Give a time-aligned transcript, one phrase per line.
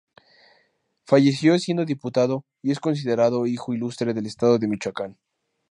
[1.05, 5.19] Falleció siendo Diputado y es considerado hijo Ilustre del Estado de Michoacán.